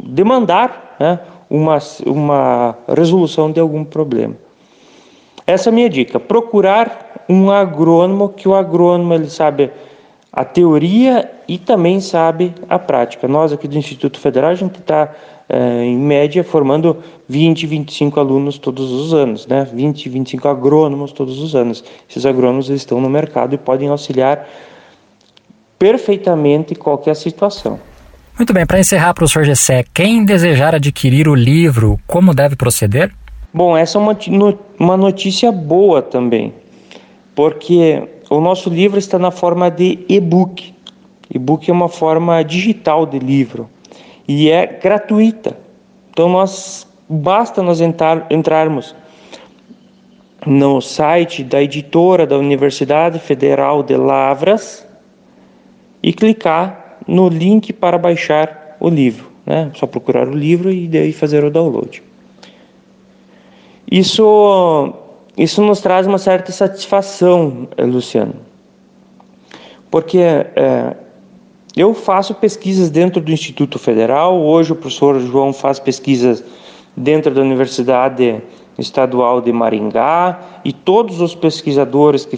demandar 0.00 0.96
né? 0.98 1.20
uma, 1.48 1.78
uma 2.04 2.78
resolução 2.88 3.50
de 3.50 3.60
algum 3.60 3.84
problema. 3.84 4.34
Essa 5.48 5.70
é 5.70 5.72
a 5.72 5.74
minha 5.74 5.88
dica. 5.88 6.20
Procurar 6.20 7.24
um 7.26 7.50
agrônomo, 7.50 8.28
que 8.28 8.46
o 8.46 8.54
agrônomo 8.54 9.14
ele 9.14 9.30
sabe 9.30 9.70
a 10.30 10.44
teoria 10.44 11.30
e 11.48 11.56
também 11.56 12.02
sabe 12.02 12.54
a 12.68 12.78
prática. 12.78 13.26
Nós 13.26 13.50
aqui 13.50 13.66
do 13.66 13.78
Instituto 13.78 14.20
Federal, 14.20 14.50
a 14.50 14.54
gente 14.54 14.78
está, 14.78 15.10
é, 15.48 15.84
em 15.84 15.96
média, 15.96 16.44
formando 16.44 16.98
20, 17.26 17.66
25 17.66 18.20
alunos 18.20 18.58
todos 18.58 18.92
os 18.92 19.14
anos, 19.14 19.46
né? 19.46 19.66
20, 19.72 20.10
25 20.10 20.46
agrônomos 20.48 21.12
todos 21.12 21.38
os 21.40 21.56
anos. 21.56 21.82
Esses 22.10 22.26
agrônomos 22.26 22.68
estão 22.68 23.00
no 23.00 23.08
mercado 23.08 23.54
e 23.54 23.58
podem 23.58 23.88
auxiliar 23.88 24.46
perfeitamente 25.78 26.74
qualquer 26.74 27.16
situação. 27.16 27.80
Muito 28.38 28.52
bem, 28.52 28.66
para 28.66 28.78
encerrar, 28.78 29.14
professor 29.14 29.44
Gessé, 29.44 29.82
quem 29.94 30.26
desejar 30.26 30.74
adquirir 30.74 31.26
o 31.26 31.34
livro, 31.34 31.98
como 32.06 32.34
deve 32.34 32.54
proceder? 32.54 33.10
Bom, 33.52 33.76
essa 33.76 33.98
é 33.98 34.00
uma, 34.78 34.96
notícia 34.96 35.50
boa 35.50 36.02
também, 36.02 36.52
porque 37.34 38.02
o 38.28 38.40
nosso 38.40 38.68
livro 38.68 38.98
está 38.98 39.18
na 39.18 39.30
forma 39.30 39.70
de 39.70 40.04
e-book. 40.06 40.74
E-book 41.34 41.68
é 41.70 41.72
uma 41.72 41.88
forma 41.88 42.42
digital 42.42 43.06
de 43.06 43.18
livro 43.18 43.68
e 44.26 44.50
é 44.50 44.66
gratuita. 44.66 45.56
Então 46.10 46.28
nós 46.28 46.86
basta 47.08 47.62
nós 47.62 47.80
entrar, 47.80 48.26
entrarmos 48.30 48.94
no 50.46 50.82
site 50.82 51.42
da 51.42 51.62
editora 51.62 52.26
da 52.26 52.36
Universidade 52.36 53.18
Federal 53.18 53.82
de 53.82 53.96
Lavras 53.96 54.86
e 56.02 56.12
clicar 56.12 56.98
no 57.06 57.30
link 57.30 57.72
para 57.72 57.96
baixar 57.96 58.76
o 58.78 58.90
livro, 58.90 59.32
né? 59.46 59.70
Só 59.74 59.86
procurar 59.86 60.28
o 60.28 60.34
livro 60.34 60.70
e 60.70 60.86
daí 60.86 61.12
fazer 61.12 61.42
o 61.44 61.50
download. 61.50 62.07
Isso, 63.90 64.92
isso 65.36 65.62
nos 65.62 65.80
traz 65.80 66.06
uma 66.06 66.18
certa 66.18 66.52
satisfação, 66.52 67.68
Luciano, 67.78 68.34
porque 69.90 70.18
é, 70.18 70.94
eu 71.74 71.94
faço 71.94 72.34
pesquisas 72.34 72.90
dentro 72.90 73.20
do 73.20 73.32
Instituto 73.32 73.78
Federal, 73.78 74.38
hoje 74.38 74.72
o 74.72 74.76
professor 74.76 75.18
João 75.20 75.54
faz 75.54 75.78
pesquisas 75.78 76.44
dentro 76.94 77.32
da 77.32 77.40
Universidade 77.40 78.42
Estadual 78.78 79.40
de 79.40 79.52
Maringá, 79.52 80.38
e 80.64 80.72
todos 80.72 81.22
os 81.22 81.34
pesquisadores 81.34 82.26
que 82.26 82.36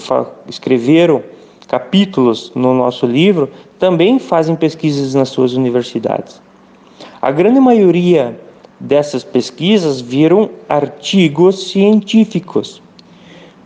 escreveram 0.48 1.22
capítulos 1.66 2.52
no 2.54 2.74
nosso 2.74 3.06
livro 3.06 3.50
também 3.78 4.18
fazem 4.18 4.54
pesquisas 4.54 5.14
nas 5.14 5.28
suas 5.30 5.54
universidades. 5.54 6.40
A 7.20 7.30
grande 7.30 7.60
maioria 7.60 8.38
dessas 8.80 9.22
pesquisas 9.22 10.00
viram 10.00 10.50
artigos 10.68 11.70
científicos. 11.70 12.82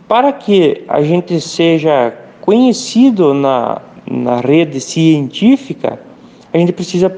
Para 0.07 0.33
que 0.33 0.83
a 0.87 1.01
gente 1.01 1.39
seja 1.39 2.13
conhecido 2.41 3.33
na, 3.33 3.81
na 4.05 4.39
rede 4.41 4.79
científica, 4.79 5.99
a 6.53 6.57
gente 6.57 6.73
precisa 6.73 7.09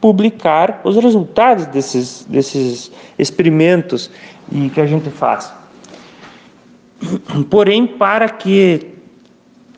publicar 0.00 0.80
os 0.84 0.96
resultados 0.96 1.66
desses, 1.66 2.26
desses 2.28 2.90
experimentos 3.18 4.10
e 4.50 4.68
que 4.70 4.80
a 4.80 4.86
gente 4.86 5.10
faz. 5.10 5.52
Porém, 7.50 7.86
para 7.86 8.28
que 8.28 8.92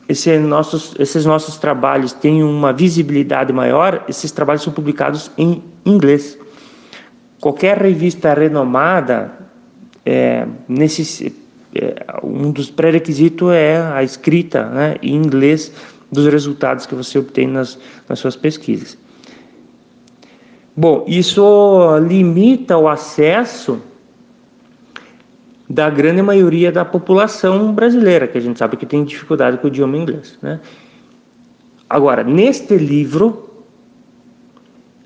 esse 0.07 0.37
nossos, 0.37 0.95
esses 0.99 1.25
nossos 1.25 1.57
trabalhos 1.57 2.13
tenham 2.13 2.49
uma 2.49 2.71
visibilidade 2.71 3.51
maior, 3.51 4.03
esses 4.07 4.31
trabalhos 4.31 4.61
são 4.61 4.71
publicados 4.71 5.31
em 5.37 5.63
inglês. 5.85 6.37
Qualquer 7.45 7.77
revista 7.77 8.33
renomada, 8.33 9.31
é, 10.03 10.47
nesse, 10.67 11.31
é, 11.75 12.03
um 12.23 12.49
dos 12.49 12.71
pré-requisitos 12.71 13.51
é 13.51 13.77
a 13.77 14.01
escrita 14.01 14.67
né, 14.69 14.95
em 14.99 15.13
inglês 15.13 15.71
dos 16.11 16.25
resultados 16.25 16.87
que 16.87 16.95
você 16.95 17.19
obtém 17.19 17.45
nas, 17.45 17.77
nas 18.09 18.17
suas 18.17 18.35
pesquisas. 18.35 18.97
Bom, 20.75 21.05
isso 21.07 21.99
limita 21.99 22.79
o 22.79 22.87
acesso 22.87 23.79
da 25.69 25.87
grande 25.87 26.23
maioria 26.23 26.71
da 26.71 26.83
população 26.83 27.71
brasileira, 27.73 28.27
que 28.27 28.39
a 28.39 28.41
gente 28.41 28.57
sabe 28.57 28.75
que 28.75 28.87
tem 28.87 29.03
dificuldade 29.03 29.59
com 29.59 29.65
o 29.65 29.67
idioma 29.67 29.95
inglês. 29.95 30.35
Né? 30.41 30.59
Agora, 31.87 32.23
neste 32.23 32.75
livro, 32.75 33.47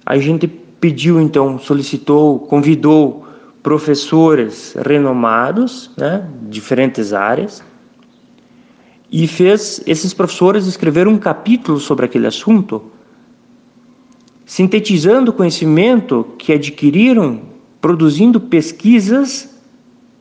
a 0.06 0.18
gente 0.18 0.69
pediu, 0.80 1.20
então, 1.20 1.60
solicitou, 1.60 2.40
convidou 2.40 3.26
professores 3.62 4.76
renomados, 4.86 5.92
né, 5.98 6.28
diferentes 6.44 7.14
áreas, 7.14 7.64
e 9.12 9.28
fez 9.28 9.82
esses 9.86 10.14
professores 10.14 10.66
escrever 10.66 11.08
um 11.08 11.18
capítulo 11.18 11.80
sobre 11.80 12.06
aquele 12.06 12.28
assunto 12.28 12.92
sintetizando 14.50 15.30
o 15.30 15.34
conhecimento 15.34 16.26
que 16.40 16.52
adquiriram 16.52 17.40
produzindo 17.80 18.40
pesquisas 18.40 19.48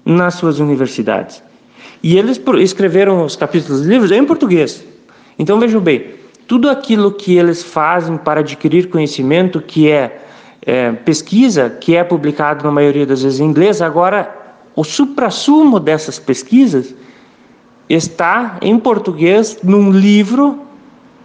nas 0.05 0.35
suas 0.35 0.59
universidades. 0.59 1.43
E 2.03 2.19
eles 2.19 2.39
escreveram 2.61 3.25
os 3.25 3.37
capítulos 3.37 3.79
dos 3.79 3.89
livros 3.89 4.13
em 4.13 4.23
português. 4.27 4.85
Então 5.39 5.59
vejam 5.59 5.81
bem, 5.81 6.11
tudo 6.47 6.69
aquilo 6.69 7.11
que 7.11 7.39
eles 7.39 7.63
fazem 7.63 8.19
para 8.19 8.41
adquirir 8.41 8.91
conhecimento, 8.91 9.63
que 9.63 9.91
é, 9.91 10.28
é 10.69 10.93
pesquisa, 10.93 11.71
que 11.71 11.97
é 11.97 12.05
publicado 12.05 12.63
na 12.63 12.71
maioria 12.71 13.07
das 13.07 13.23
vezes 13.23 13.41
em 13.41 13.45
inglês, 13.47 13.81
agora 13.81 14.37
o 14.77 14.85
suprassumo 14.85 15.81
dessas 15.81 16.19
pesquisas 16.19 16.95
está 17.89 18.59
em 18.61 18.79
português 18.79 19.61
num 19.63 19.91
livro, 19.91 20.61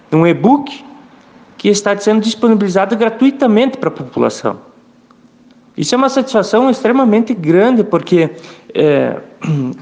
num 0.10 0.26
e-book 0.26 0.86
que 1.58 1.68
está 1.68 1.96
sendo 1.98 2.22
disponibilizado 2.22 2.96
gratuitamente 2.96 3.78
para 3.78 3.90
a 3.90 3.92
população. 3.92 4.62
Isso 5.76 5.94
é 5.94 5.98
uma 5.98 6.08
satisfação 6.08 6.70
extremamente 6.70 7.34
grande, 7.34 7.84
porque 7.84 8.30
é, 8.74 9.18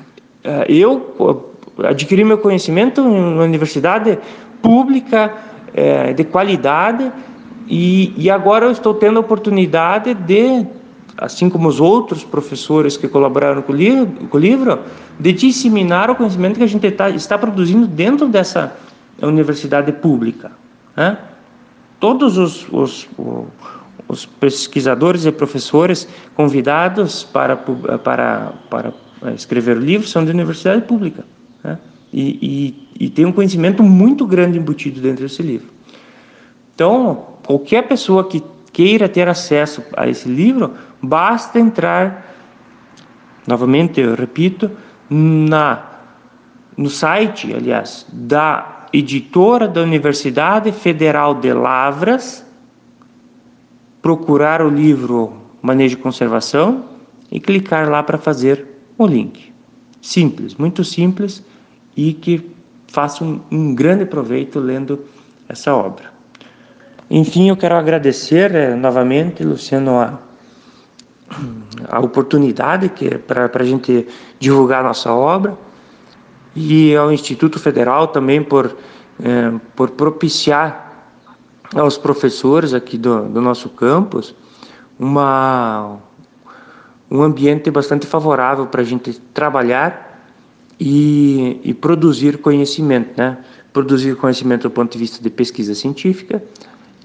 eu 0.68 1.52
adquiri 1.84 2.24
meu 2.24 2.40
conhecimento 2.40 3.02
em 3.02 3.06
uma 3.06 3.44
universidade 3.44 4.18
pública, 4.60 5.36
é, 5.72 6.14
de 6.14 6.24
qualidade, 6.24 7.12
e, 7.72 8.14
e 8.18 8.30
agora 8.30 8.66
eu 8.66 8.72
estou 8.72 8.94
tendo 8.94 9.18
a 9.18 9.22
oportunidade 9.22 10.14
de, 10.14 10.66
assim 11.18 11.50
como 11.50 11.70
os 11.70 11.80
outros 11.80 12.24
professores 12.24 12.98
que 12.98 13.08
colaboraram 13.08 13.62
com 13.62 13.72
o 13.72 13.76
livro, 13.76 14.28
com 14.28 14.38
o 14.38 14.40
livro 14.40 14.80
de 15.20 15.32
disseminar 15.32 16.10
o 16.10 16.16
conhecimento 16.16 16.58
que 16.58 16.64
a 16.64 16.68
gente 16.68 16.92
tá, 16.92 17.10
está 17.10 17.38
produzindo 17.38 17.88
dentro 17.88 18.28
dessa 18.28 18.76
universidade 19.22 19.92
pública. 19.94 20.52
Né? 20.96 21.18
todos 22.02 22.36
os, 22.40 22.68
os, 22.74 23.08
os 24.08 24.26
pesquisadores 24.26 25.24
e 25.26 25.32
professores 25.32 26.08
convidados 26.36 27.24
para, 27.24 27.56
para, 27.56 28.54
para 28.70 28.94
escrever 29.36 29.78
o 29.78 29.80
livro 29.80 30.08
são 30.08 30.26
de 30.26 30.32
universidade 30.32 30.82
pública. 30.82 31.24
Né? 31.64 31.78
E, 32.12 32.84
e, 33.00 33.06
e, 33.06 33.10
tem 33.10 33.24
um 33.24 33.32
conhecimento 33.32 33.84
muito 33.84 34.26
grande 34.26 34.58
embutido 34.58 35.00
dentro 35.00 35.24
desse 35.24 35.44
livro. 35.44 35.68
Então, 36.74 37.28
qualquer 37.46 37.88
pessoa 37.88 38.28
que 38.28 38.44
queira 38.72 39.10
ter 39.10 39.28
acesso 39.28 39.84
a 39.96 40.08
esse 40.08 40.28
livro, 40.30 40.74
basta 41.02 41.60
entrar, 41.60 42.34
novamente 43.46 44.00
eu 44.00 44.16
repito, 44.16 44.72
na, 45.10 45.84
no 46.78 46.90
site, 46.90 47.54
aliás, 47.54 48.06
da 48.12 48.88
editora 48.94 49.68
da 49.68 49.82
Universidade 49.82 50.72
Federal 50.72 51.36
de 51.36 51.54
Lavras, 51.54 52.46
procurar 54.02 54.62
o 54.62 54.70
livro 54.70 55.34
Manejo 55.62 55.98
de 55.98 56.02
Conservação 56.02 56.86
e 57.32 57.40
clicar 57.40 57.90
lá 57.90 58.02
para 58.02 58.18
fazer 58.18 58.66
o 58.98 59.06
link. 59.06 59.52
Simples, 60.02 60.56
muito 60.56 60.84
simples 60.84 61.44
e 61.96 62.14
que 62.14 62.50
faça 62.88 63.24
um, 63.24 63.40
um 63.52 63.76
grande 63.76 64.06
proveito 64.06 64.60
lendo 64.60 65.06
essa 65.48 65.76
obra. 65.76 66.12
Enfim, 67.14 67.50
eu 67.50 67.58
quero 67.58 67.76
agradecer 67.76 68.56
eh, 68.56 68.74
novamente, 68.74 69.44
Luciano, 69.44 70.00
a, 70.00 70.18
a 71.90 72.00
oportunidade 72.00 72.88
que 72.88 73.18
para 73.18 73.52
a 73.54 73.64
gente 73.66 74.08
divulgar 74.40 74.82
nossa 74.82 75.12
obra 75.12 75.58
e 76.56 76.96
ao 76.96 77.12
Instituto 77.12 77.60
Federal 77.60 78.08
também 78.08 78.42
por, 78.42 78.78
é, 79.22 79.52
por 79.76 79.90
propiciar 79.90 81.10
aos 81.76 81.98
professores 81.98 82.74
aqui 82.74 82.98
do, 82.98 83.24
do 83.28 83.42
nosso 83.42 83.68
campus 83.68 84.34
uma, 84.98 85.98
um 87.10 87.22
ambiente 87.22 87.70
bastante 87.70 88.08
favorável 88.08 88.68
para 88.68 88.80
a 88.80 88.86
gente 88.86 89.20
trabalhar 89.34 90.30
e, 90.80 91.60
e 91.62 91.74
produzir 91.74 92.38
conhecimento, 92.38 93.18
né? 93.18 93.38
Produzir 93.74 94.16
conhecimento 94.16 94.64
do 94.64 94.72
ponto 94.72 94.94
de 94.94 94.98
vista 94.98 95.22
de 95.22 95.30
pesquisa 95.30 95.76
científica 95.76 96.42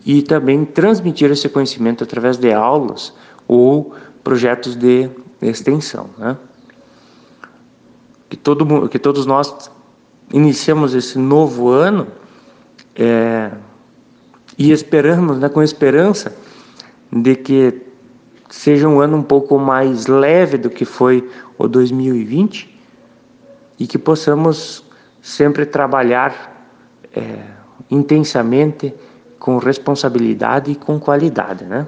e 0.06 0.22
também 0.22 0.64
transmitir 0.64 1.30
esse 1.32 1.48
conhecimento 1.48 2.04
através 2.04 2.36
de 2.36 2.52
aulas 2.52 3.12
ou 3.48 3.92
projetos 4.22 4.76
de 4.76 5.10
extensão, 5.42 6.08
né? 6.16 6.36
que, 8.28 8.36
todo, 8.36 8.88
que 8.88 8.98
todos 8.98 9.26
nós 9.26 9.70
iniciamos 10.32 10.94
esse 10.94 11.18
novo 11.18 11.68
ano 11.68 12.06
é, 12.94 13.50
e 14.56 14.72
esperamos, 14.72 15.38
né, 15.38 15.48
com 15.48 15.62
esperança 15.62 16.34
de 17.12 17.36
que 17.36 17.82
seja 18.48 18.88
um 18.88 19.00
ano 19.00 19.18
um 19.18 19.22
pouco 19.22 19.58
mais 19.58 20.06
leve 20.06 20.56
do 20.56 20.70
que 20.70 20.84
foi 20.84 21.28
o 21.58 21.68
2020 21.68 22.74
e 23.78 23.86
que 23.86 23.98
possamos 23.98 24.84
sempre 25.20 25.66
trabalhar 25.66 26.68
é, 27.14 27.38
intensamente, 27.90 28.94
com 29.38 29.58
responsabilidade 29.58 30.72
e 30.72 30.74
com 30.74 30.98
qualidade, 30.98 31.64
né? 31.64 31.86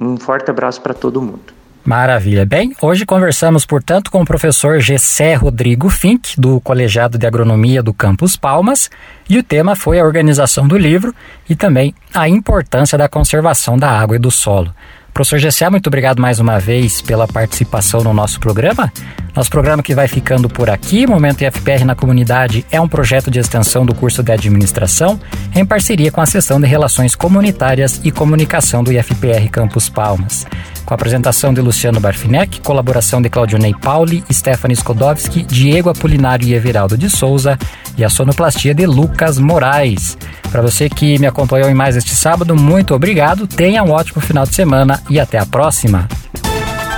Um 0.00 0.16
forte 0.16 0.50
abraço 0.50 0.80
para 0.80 0.94
todo 0.94 1.22
mundo. 1.22 1.56
Maravilha. 1.86 2.44
Bem, 2.44 2.74
hoje 2.82 3.06
conversamos, 3.06 3.64
portanto, 3.64 4.10
com 4.10 4.20
o 4.20 4.24
professor 4.24 4.80
Gessé 4.80 5.34
Rodrigo 5.34 5.88
Fink, 5.88 6.38
do 6.38 6.60
Colegiado 6.60 7.16
de 7.16 7.24
Agronomia 7.24 7.80
do 7.80 7.94
Campus 7.94 8.36
Palmas, 8.36 8.90
e 9.30 9.38
o 9.38 9.42
tema 9.42 9.76
foi 9.76 10.00
a 10.00 10.04
organização 10.04 10.66
do 10.66 10.76
livro 10.76 11.14
e 11.48 11.54
também 11.54 11.94
a 12.12 12.28
importância 12.28 12.98
da 12.98 13.08
conservação 13.08 13.78
da 13.78 13.88
água 13.88 14.16
e 14.16 14.18
do 14.18 14.32
solo. 14.32 14.74
Professor 15.16 15.38
Gessé, 15.38 15.70
muito 15.70 15.86
obrigado 15.86 16.20
mais 16.20 16.40
uma 16.40 16.60
vez 16.60 17.00
pela 17.00 17.26
participação 17.26 18.04
no 18.04 18.12
nosso 18.12 18.38
programa. 18.38 18.92
Nosso 19.34 19.48
programa 19.48 19.82
que 19.82 19.94
vai 19.94 20.06
ficando 20.06 20.46
por 20.46 20.68
aqui, 20.68 21.06
Momento 21.06 21.40
IFPR 21.40 21.86
na 21.86 21.94
Comunidade, 21.94 22.66
é 22.70 22.78
um 22.78 22.86
projeto 22.86 23.30
de 23.30 23.38
extensão 23.38 23.86
do 23.86 23.94
curso 23.94 24.22
de 24.22 24.30
administração 24.30 25.18
em 25.54 25.64
parceria 25.64 26.12
com 26.12 26.20
a 26.20 26.26
seção 26.26 26.60
de 26.60 26.66
Relações 26.66 27.14
Comunitárias 27.14 27.98
e 28.04 28.10
Comunicação 28.10 28.84
do 28.84 28.92
IFPR 28.92 29.48
Campus 29.50 29.88
Palmas. 29.88 30.46
Com 30.86 30.94
a 30.94 30.96
apresentação 30.96 31.52
de 31.52 31.60
Luciano 31.60 31.98
Barfinec, 31.98 32.60
colaboração 32.60 33.20
de 33.20 33.28
Claudionei 33.28 33.74
Pauli, 33.74 34.22
Stephanie 34.32 34.76
Skodowski, 34.76 35.42
Diego 35.42 35.90
Apolinário 35.90 36.46
e 36.46 36.54
Everaldo 36.54 36.96
de 36.96 37.10
Souza 37.10 37.58
e 37.98 38.04
a 38.04 38.08
sonoplastia 38.08 38.72
de 38.72 38.86
Lucas 38.86 39.36
Moraes. 39.36 40.16
Para 40.50 40.62
você 40.62 40.88
que 40.88 41.18
me 41.18 41.26
acompanhou 41.26 41.68
em 41.68 41.74
mais 41.74 41.96
este 41.96 42.14
sábado, 42.14 42.54
muito 42.54 42.94
obrigado, 42.94 43.48
tenha 43.48 43.82
um 43.82 43.90
ótimo 43.90 44.20
final 44.20 44.46
de 44.46 44.54
semana 44.54 45.02
e 45.10 45.18
até 45.18 45.38
a 45.38 45.44
próxima. 45.44 46.06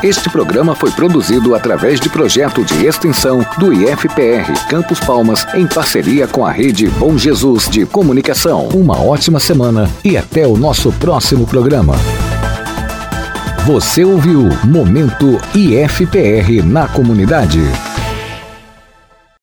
Este 0.03 0.29
programa 0.29 0.77
foi 0.77 0.92
produzido 0.92 1.55
através 1.55 1.98
de 1.98 2.11
projeto 2.11 2.62
de 2.62 2.87
extensão 2.87 3.44
do 3.57 3.72
IFPR 3.72 4.68
Campos 4.68 5.01
Palmas 5.01 5.46
em 5.55 5.66
parceria 5.66 6.29
com 6.29 6.44
a 6.44 6.53
rede 6.53 6.88
Bom 6.90 7.16
Jesus 7.16 7.68
de 7.68 7.87
Comunicação. 7.87 8.68
Uma 8.68 9.03
ótima 9.03 9.40
semana 9.40 9.90
e 10.05 10.16
até 10.16 10.46
o 10.46 10.59
nosso 10.59 10.92
próximo 10.92 11.46
programa. 11.46 11.96
Você 13.68 14.02
ouviu 14.02 14.48
Momento 14.64 15.38
IFPR 15.54 16.64
na 16.64 16.88
comunidade. 16.88 17.61